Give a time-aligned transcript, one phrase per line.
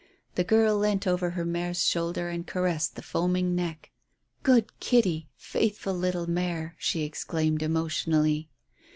[0.33, 3.91] The girl leant over her mare's shoulder and caressed the foaming neck.
[4.41, 8.49] "Good Kitty, faithful little mare," she exclaimed emotionally.